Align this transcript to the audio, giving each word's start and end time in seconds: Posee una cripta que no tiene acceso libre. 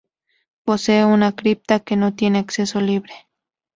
Posee 0.65 1.05
una 1.05 1.35
cripta 1.35 1.79
que 1.79 1.95
no 1.95 2.15
tiene 2.15 2.39
acceso 2.39 2.81
libre. 2.81 3.13